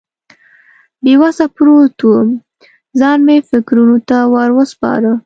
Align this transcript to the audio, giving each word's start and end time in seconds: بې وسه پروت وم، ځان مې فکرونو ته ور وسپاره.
بې 1.03 1.13
وسه 1.21 1.45
پروت 1.55 1.97
وم، 2.03 2.27
ځان 2.99 3.19
مې 3.27 3.37
فکرونو 3.49 3.97
ته 4.09 4.17
ور 4.33 4.49
وسپاره. 4.59 5.11